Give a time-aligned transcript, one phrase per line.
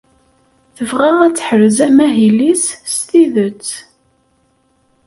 [0.75, 3.67] Tebɣa ad teḥrez amahil-is s tidet.